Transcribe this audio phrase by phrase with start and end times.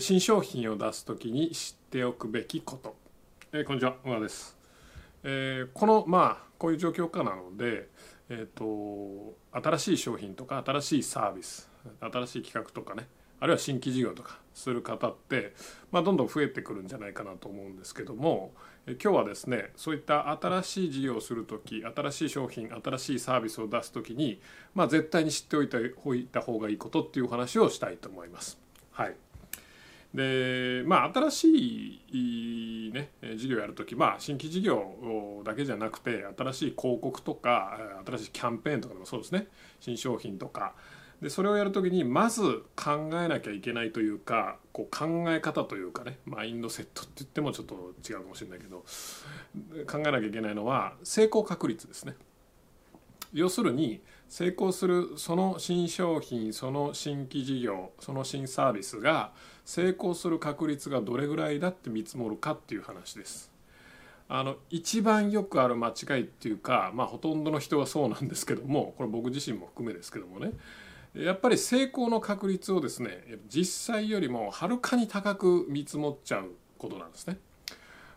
[0.00, 2.94] 新商品を出す時に知っておくべきこと、
[3.54, 4.54] えーこんにちは小川です、
[5.22, 7.88] えーこのまあこういう状況下なので
[8.28, 11.70] えっ、と新しい商品とか新しいサービス
[12.00, 13.08] 新しい企画とかね
[13.40, 15.54] あるいは新規事業とかする方って、
[15.90, 18.52] まあ、どんどん増えてくるんじゃないかなと思うんですけども
[18.86, 24.38] え今日はですねそういった新しい事業をする時新しい商品新しいサービスを出す時に、
[24.74, 28.58] まあ、絶対に知っておいたおいた方がいいことっていうお話をしたいと思います。
[28.90, 29.16] はい。
[30.14, 39.48] でまあ新しい、ね、事業やるとき、まあ、新規事業だけじゃなくて新しい広告とか新しいキャンペーンとかでもそうですね
[39.80, 40.74] 新商品とか
[41.20, 48.84] でそれをやるときにまず考えなきゃいけないというかこう考え方というかねマインドセットって言ってもちょっと違うかもしれないけど
[49.86, 52.14] 考えなきゃいけないのは成功確率ですね。
[53.32, 59.32] 要するに成功するその新商品その新規事業その新サービスが
[59.64, 63.50] 成功する確率がどれぐらいだって見積もるかっていう話です。
[64.30, 70.52] あの一番よくある間違いっていうか、まあ、ほとんどの人はそうなんですけどもこれ僕自身も含めですけどもね
[71.14, 77.38] やっぱり成功の確率をですね実際よりもはるかに高く見積もっちゃうことなんですね。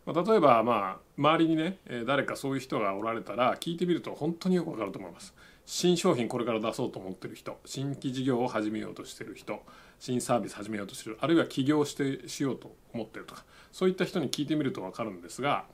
[0.05, 5.33] まあ例えばまあ周りにね誰かそういう人がおられたら聞いてみると本当によくわかると思います。
[5.66, 9.61] 新商品これから出そうと思ってる人新規事業を始めようとしてる人
[9.99, 15.66] 新サービス始めようとしてるあるいは起業してしようと思ってるとかそういった人に聞いてみると分かるんですが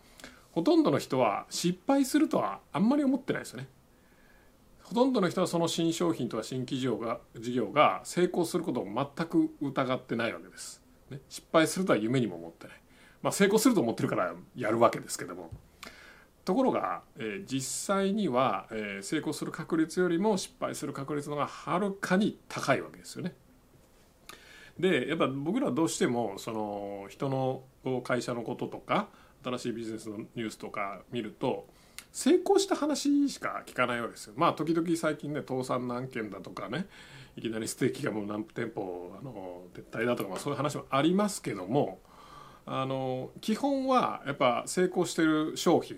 [0.52, 3.70] ほとんどの人は失敗するとはあんまり思ってないですよね。
[4.84, 10.82] ほとんどの人はその新商品とか新規事業が事業が成功することを全く疑ってないわけです。
[11.10, 12.82] ね、失敗するとは夢にも思ってない。
[13.28, 15.50] まあ、成功すると思ってるからやるわけですけども
[16.46, 17.60] ところが、えー実
[17.96, 23.36] 際には、えー成功する確率よりも失敗する確率の方がはるかに高いわけですよね。
[24.80, 27.64] でやっぱ僕らどうしてもその人の
[28.02, 29.10] 会社のこととか
[29.44, 31.68] 新しいビジネスのニュースとか見ると
[32.14, 34.36] 成功した話しか聞かないわけですよ。
[34.38, 36.86] まあ時々最近ね倒産何件だとかね
[37.36, 42.00] いきなりステーキがもう何店舗あの撤退だとか、まあ、そういう話もありますけども
[42.70, 45.98] あの基本はやっぱ成功してる商品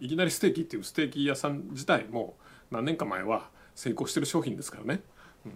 [0.00, 2.36] いきなりステーキっていうステーキ屋さん自体も
[2.70, 5.00] 何年か前は成功してる商品ですからね。
[5.46, 5.52] うん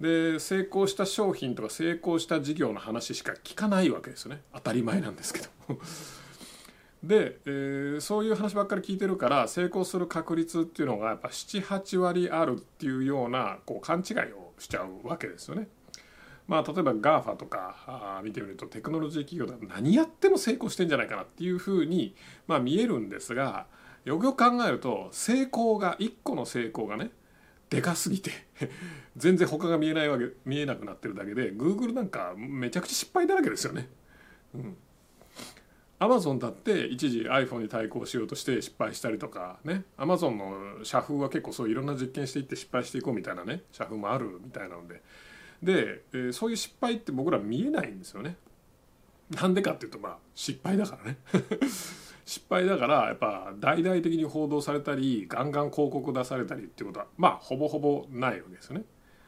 [0.00, 5.46] で成功した商品とか成功した事業の話しか聞かないわけですよね当たり前なんですけど。
[7.04, 15.68] で、えーそういう話ばっかり聞いてるから成功する確率っていうのがやっぱ78割あるっていうようなこう勘違いをしちゃうわけですよね。
[16.46, 22.14] まあ、例えば GAFA とか見てみるとテクノロジー企業だと何やっても成功してんじゃないかなっていうふうに、
[22.46, 23.66] まあ、見えるんですが
[24.04, 27.10] よくよく考えると成功が1個の成功がね
[27.70, 28.30] でかすぎて
[29.16, 33.88] 全然他が見えないわけ見えなくなってるだけで Google なんかめちゃくちゃ失敗だらけですよね。
[34.54, 34.76] うん
[36.00, 45.00] アマゾンだって一時 iPhone に対抗しようとして失敗したりとかねアマゾンの社風は結構そういろんな実験していって失敗していこうみたいなね社風もあるみたいなので
[45.62, 48.36] で、えーそういう失敗って僕ら見えないんですよね。
[49.30, 51.18] なんでかっていうとまあ失敗だからね
[52.24, 58.84] 失敗だからやっぱ大々的に報道されたりガンガン広告出されたりっていうことはまあほぼほぼないわけですよね。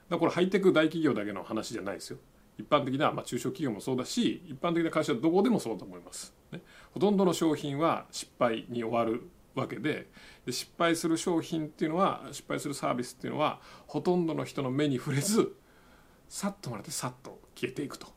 [0.08, 2.18] だからこれハイテク大企業だけの話じゃないですよ。
[2.58, 6.62] 一般的な、まあ、中小企業もそうだし一般的な会社はどこでもそうだと思います、ね、
[6.92, 10.08] ほとんどの商品は失敗に終わるわけで
[10.44, 15.54] で失敗する商品っていうのは失敗するサービスっていうのはほとんどの人の目に触れず
[16.28, 18.16] さっともらってさっと消えていくと。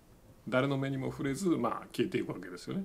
[0.50, 2.84] 誰の目にも触れず、まあ、消えていくわけですよね、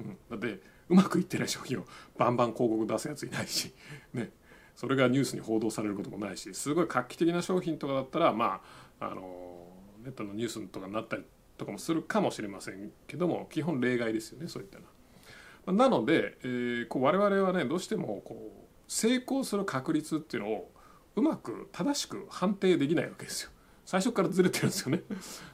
[0.00, 1.84] うん、だってうまくいってない商品を
[2.16, 3.74] バンバン広告出すやついないし、
[4.14, 4.30] ね、
[4.76, 8.62] それがニュースに報道されることもないしすごい画期的な商品とかだったらま
[9.00, 9.66] ああの
[10.02, 11.24] ネットのニュースとかになったり
[11.56, 15.72] とかもするかもしれませんけども基本例外ですよねそういったのは。
[15.72, 20.72] なので、えーこう我々はねどうしてもこう成功する確率っていうのを
[21.16, 23.50] うまく正しく判定できないわけですよ。
[23.88, 25.02] 最初からずれてるんですよね。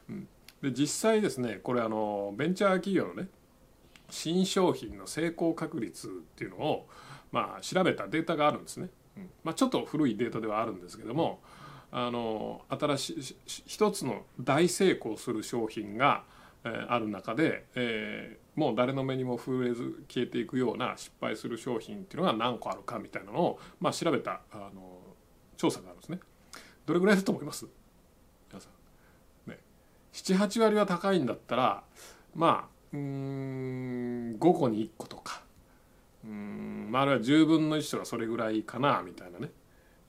[0.08, 0.28] うん、
[0.60, 3.28] で実際ですねこれあのベンチャー企業のね
[4.10, 6.88] 新商品の成功確率っていうのを、
[7.30, 8.88] まあ、調べたデータがあるんですね。
[9.16, 11.38] うんまあ、ちょっと古いデータではあるんですけども
[11.92, 13.36] あの新しい
[13.68, 16.24] 一つの大成功する商品が、
[16.64, 24.98] えーある中で、えーもう誰の目にも触れず消えていくような失敗する商品っていうのが何個あるかみたいなのを、まあ、調べたあの
[25.56, 26.18] 調査があるんですね。
[26.86, 27.66] どれぐらいだと思います？
[30.14, 31.82] 78割は高いんだったら
[32.34, 35.42] まあうん5個に1個とか
[36.24, 39.50] うん、まあ、あるいは10分の1とかそれぐらいかなみたいなね、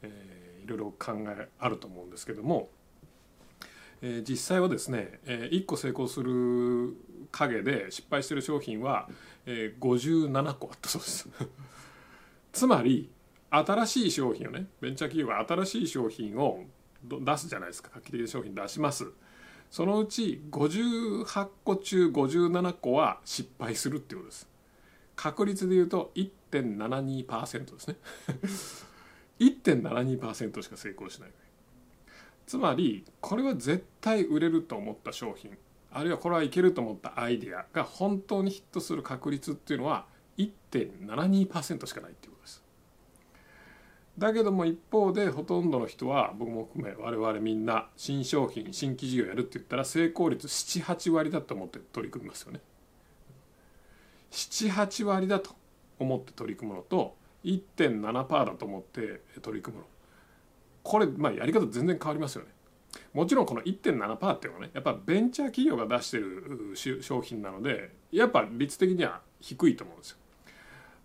[0.01, 2.69] えーいろいろ考えあると思うんですけども、
[4.01, 6.97] えー、実際はですね、えー、1個成功する
[7.31, 9.07] 影で失敗してる商品は、
[9.45, 11.29] えー、57個あったそうです。
[12.51, 13.11] つまり
[13.51, 16.63] 新しい商品をねベンチャー企業が新しい商品を
[17.03, 17.91] 出すじゃないですか。
[17.93, 19.11] 画期的な商品出します。
[19.75, 24.47] そのうち58個中57個は失敗するっていうことです。
[25.17, 27.97] 確率で言うと1.72%ですね。
[29.37, 31.31] 1.72%しか成功しない。
[32.47, 35.57] つまりこれは絶対売れると思った商品
[35.91, 40.05] あるいはこれはいけると思ったアイデアが本当にヒットする確率っていうのは
[40.37, 42.64] 1.72%しかないっていうことです。
[44.17, 52.61] だけども一方でほとんどの人は僕も含め我々みんな新商品新規事業やるって言ったら成功率78割だと思って取り組みますよね。
[54.31, 55.55] 78割だと
[55.99, 59.87] 思って取り組むのと1.7%だと思って取り組むの。
[60.83, 62.51] これまあやり方全然変わりますよね。
[63.13, 70.17] もちろんこの1.7%っていうのはねやっぱベンチャー企業が出してる商品なのでやっぱ率的には低いと思うんですよ。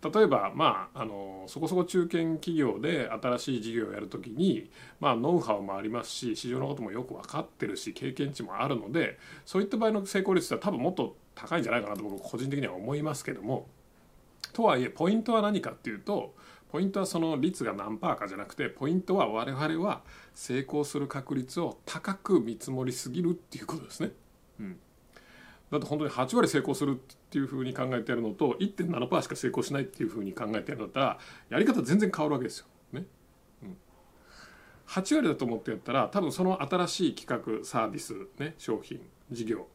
[0.03, 13.67] 例えば、まあ、あのそこそこ中堅企業で新しい事業をやるときに、まあ、ノウハウもありますし市場のこともよく分かってるし経験値もあるのでそういった場合の成功率は多分もっと高いんじゃないかなと僕個人的には思いますけども
[14.55, 16.35] とはいえポイントは何かっていうと
[16.71, 20.03] ポイントはその率が何パーかじゃなくてポイントは我々は
[20.35, 24.13] 成功する確率を高く見積もりすぎるっていうことですね。
[24.61, 24.79] うん
[25.71, 26.95] だって本当に8割成功するっ
[27.31, 31.19] ていうふうに考えてるのと1.7%しか成功しないっていうふうに考えてるんだったら
[31.49, 32.67] やり方全然変わるわけですよ。
[32.93, 33.05] ね。
[33.63, 33.77] うん、
[34.89, 39.01] 8割だと思ってやったら多分その新しい企画サービス、ね、商品
[39.31, 39.69] 事業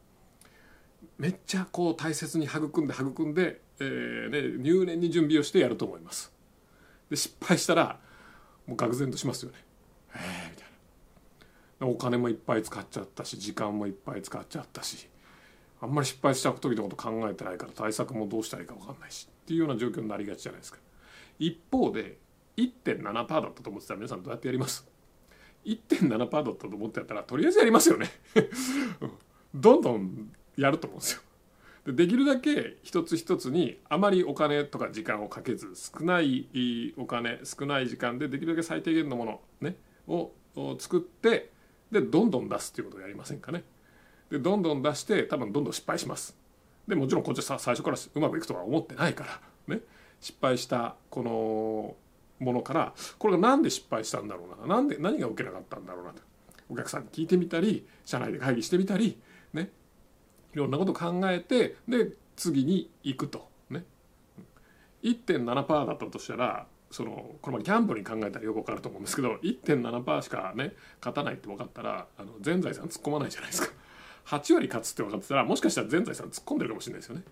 [1.17, 6.33] めっちゃこう大切に育んで育んで、えーね、入念に準備をしてやると思います。
[7.09, 7.99] で失敗したら
[8.67, 9.57] もう愕然としますよね。
[10.13, 10.67] えー、みたい
[11.79, 11.87] な。
[11.87, 15.07] お金もいっぱい使っちゃったし時間もいっぱい使っちゃったし
[15.85, 20.79] あんまり失敗した時のこと考えてないから対策もどうしたらいいか分かんないしっていうような状況になりがちじゃないですか。
[21.37, 22.17] 一方で
[22.57, 24.87] 1.7%だったと思ってたら皆さんどうやってやります
[25.65, 28.09] ？1.7%だったと思ってやったらとりあえずやりますよね。
[29.53, 31.21] どんどんやると思うんですよ。
[31.85, 39.77] でできるだけ一つ一つにあまりお金とか時間をかけず少ないお金少ない時間でできるだけ最低限のもの、ね、
[40.07, 40.31] を
[40.79, 41.51] 作って
[41.91, 43.63] でどんどん出すっていうことをやりませんかね。
[44.29, 46.35] でどんどん出して多分どんどん失敗します。
[46.87, 49.25] でもちろんこっちは最初からうまくいくとは思ってないか
[49.67, 49.81] らね。
[50.19, 51.95] 失敗したこの
[52.45, 56.21] ものからこれが何で失敗したんだろうななんで何が受けなかったんだろうなと
[56.69, 59.19] お客さんに聞いてみたり社内で会議してみたり
[59.53, 59.71] ね。
[60.53, 63.83] いろんなこと考えてで次に行くとね。
[65.03, 73.73] 1.7%だったとしたらそのこのギャンブルに考えたらよく分かると思うんですけど1.7%しかね勝たないって分かったらあの全財産突っ込まないじゃないですか。
[74.25, 77.23] 8割勝つって分かってたらもしかしたら全財産突っ込んでるかもしれないですよね。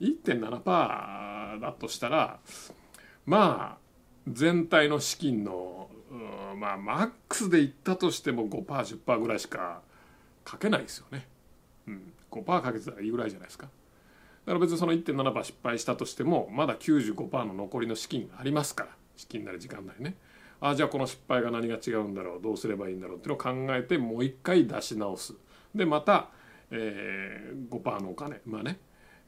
[0.00, 2.40] 1.7%だとしたら
[3.26, 3.84] まあ
[4.28, 5.88] 全体の資金の
[6.56, 9.82] まあマックスでいったとしても 5%10% ぐらいしか
[10.44, 11.26] かけないですよね。
[11.86, 13.66] うん、5%かけてたらいいぐらいじゃないですか。
[13.66, 20.16] だから別にその1.7%失敗したとしてもまだ95%の残りの資金ありますから資金なり時間なりね。
[20.60, 25.34] ああじゃあこの失敗が何が違うんだろうどうすればいいんだろうっていうのを考えてもう一回出し直す。
[25.74, 26.28] でまた、
[26.70, 28.78] えー、5%のお金まあね、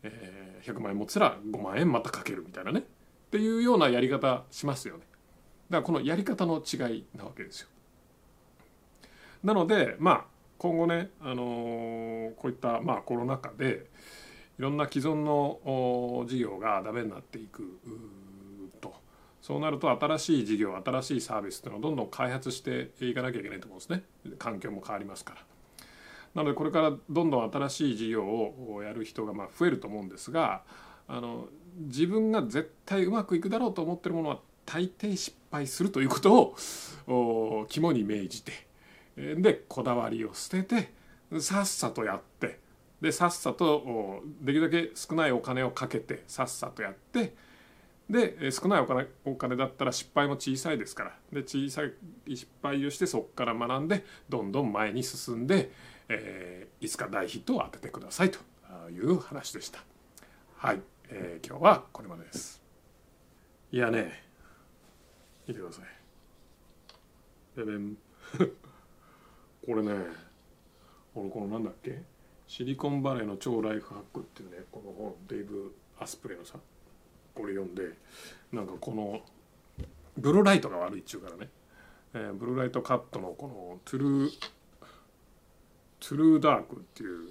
[0.03, 2.83] えー、100万円持ってたら5万円またかけるみたいなねっ
[3.31, 5.01] ていうようなやり方しますよね。
[5.69, 7.69] だからこのやり方の違いなわけですよ。
[9.43, 10.25] なのでまあ
[10.59, 13.87] 今後ね、あのー、こういった、まあ、コロナ禍で
[14.59, 17.79] いろんな既存の事業がダメになっていく
[18.81, 18.95] と。
[19.43, 24.03] そうなると新しい事業新しいサービスっていうのをどんどん開発していかなきゃいけないと思うんですね。
[24.39, 25.56] 環境も変わりますから。
[26.37, 30.63] なのでこれからどんどん新しい事業をやる人がま増えると思うんですが
[31.09, 36.55] あの自分が絶対うまくいくだろうと思ってるものは大抵失敗するということ
[37.07, 38.53] を肝に銘じて
[39.17, 40.93] でこだわりを捨てて
[41.41, 42.59] さっさとやって
[43.01, 47.35] でさっさとできるだけ少ないお金をかけてさっさとやって
[48.11, 51.93] で少ないお金お金だったら失敗も小さいですからで小さい
[52.29, 55.73] 失敗をしてそこから学んでどんどん前に進んで
[56.09, 58.39] えー、いつか大ヒットを当ててくださいと
[58.91, 59.81] いう話でした。
[60.57, 62.63] はい、えー、今日はこれまでです。
[63.73, 64.23] いやね、
[65.47, 65.85] 見てください。
[67.57, 67.97] べべん。
[69.67, 69.95] これね、
[71.15, 72.03] 俺このなんだっけ？
[72.47, 76.61] シリコンバレーの超ライフハックっていうね、この本、デイブ・アスプレイのさ、
[77.35, 77.83] これ読んで、
[78.53, 79.23] なんかこの、
[80.17, 81.51] ブルーライトが悪いっちゅうからね、
[82.15, 84.31] えー、ブルーライトカットのこのトゥルー
[86.01, 87.29] トゥルーダークっていう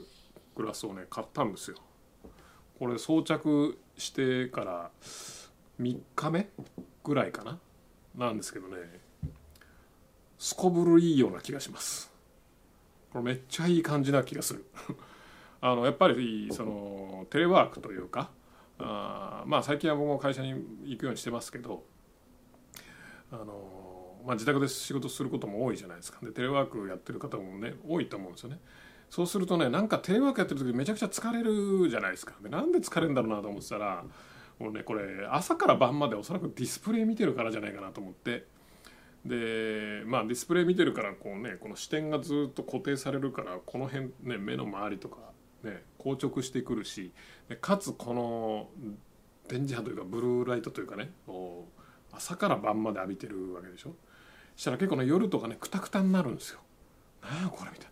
[0.55, 1.77] グラスをね買ったんですよ。
[2.79, 4.91] これ装着してから
[5.79, 6.49] 3日目
[7.03, 7.59] ぐらいかな？
[8.15, 8.77] なんですけどね。
[10.37, 12.11] すこぶるいいような気がします。
[13.11, 14.65] これめっちゃいい感じな気がする。
[15.61, 18.29] あのやっぱりそのテレワークというか
[18.77, 20.49] あまあ最近は僕も会社に
[20.83, 21.83] 行くようにしてますけど
[23.31, 23.45] あの、
[24.25, 26.19] まあ、自宅で仕事することも多いじゃないですか。
[26.23, 28.59] でテレワークやってる方もね多いと思うんですよね。
[29.09, 32.33] そうするとねなんかテレワークやってる時めちゃくちゃ疲れるじゃないですか。
[32.41, 34.03] でなんで疲れるんだろうなと思ってたら
[34.59, 38.45] もうねこれ朝から晩までおそらくディスプレイ見てるからじゃないかなと思って。
[39.25, 45.17] でまあディスプレイ見てるからこうねこの視点がずっと固定されるからこの辺ね目の周りとか
[45.63, 47.11] ね硬直してくるし
[47.49, 48.69] でかつこの
[49.47, 51.11] 電磁波というかブルーライトというかね
[52.11, 53.95] 朝から晩まで浴びてるわけでしょ。
[54.55, 56.59] したら結構ね夜とかねクタクタになるんですよ。
[57.21, 57.71] なんやこれ？
[57.71, 57.91] みたいな。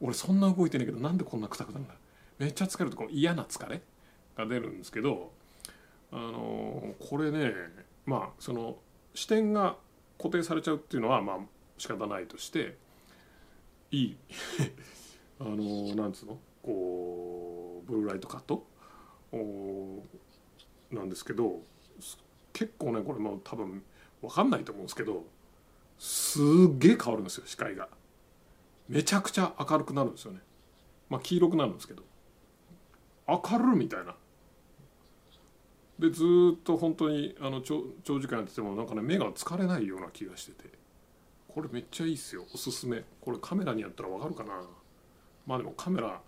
[0.00, 1.94] 俺そんな動いてないけどなんでこんなクタクタなんだ
[2.38, 3.82] めっちゃ疲れるとこの嫌な疲れ
[4.36, 5.30] が出るんですけど
[6.10, 7.52] あのこれね
[8.06, 8.78] まあその
[9.14, 9.76] 視点が
[10.16, 11.38] 固定されちゃうっていうのはまあ
[11.76, 12.76] 仕方ないとして
[13.90, 14.16] いい。
[15.40, 16.38] あのなんつうの？
[16.62, 18.66] こうブルーライトカット？
[20.90, 21.60] なんですけど
[22.52, 23.82] 結構ねこれも多分
[24.22, 25.24] 分かんないと思うんですけど
[26.00, 27.86] すっげえ変わるんですよ視界が。
[28.88, 30.40] めちゃくちゃ明るくなるんですよね。
[31.10, 32.02] まあ黄色くなるんですけど。
[33.28, 34.16] 明るみたいな。
[35.98, 40.70] でずっと本当にあの長長時間やっててもなんかね目が疲れないような気がしてて。
[41.48, 42.46] これめっちゃいいっすよ。
[42.54, 43.04] おすすめ。
[43.20, 44.62] これカメラにやったら分かるかな。
[45.46, 46.22] まあでもカメラ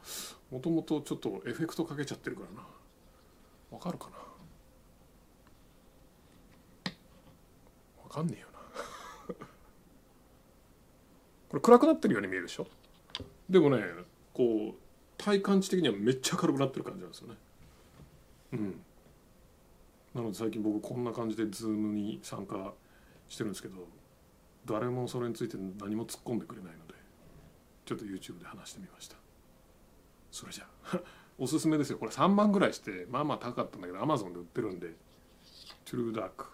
[0.51, 2.67] もともとちょっとエフェクトかけちゃってるからな。
[3.71, 4.17] 分かるかな。
[8.05, 8.59] 分かんねえよな
[11.53, 12.67] これ暗くなってるように見えるでしょ？
[13.51, 13.83] でもね
[14.33, 14.75] こう
[15.19, 17.35] 体感値的にはめっちゃ明るくなってる感じなんですよね。
[18.55, 18.81] うん。
[20.15, 22.73] なので最近僕こんな感じで Zoom に参加
[23.29, 23.87] してるんですけど
[24.65, 26.95] 誰もそれについて何も突っ込んでくれないので
[27.85, 29.17] ちょっと YouTube で話してみました。
[30.31, 31.01] それじゃあ
[31.39, 31.99] おすすめですよ。
[31.99, 34.95] これ3万ぐらいしてまあまあ高かったんだけど Amazon で売ってるんで
[35.85, 36.47] トゥルーダーク、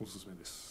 [0.00, 0.67] おすすめです。